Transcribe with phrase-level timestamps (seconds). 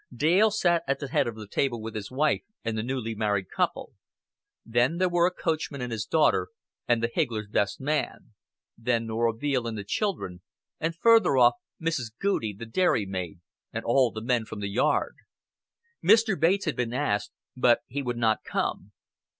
[0.11, 3.51] Dale sat at the head of the table with his wife and the newly married
[3.51, 3.93] couple;
[4.65, 6.47] then there were a coachman and his daughter,
[6.87, 8.33] and the higgler's best man;
[8.75, 10.41] then Norah Veale and the children,
[10.79, 12.11] and further off Mrs.
[12.19, 13.41] Goudie, the dairymaid,
[13.71, 15.17] and all the men from the yard.
[16.03, 16.33] Mr.
[16.39, 18.93] Bates had been asked, but he would not come.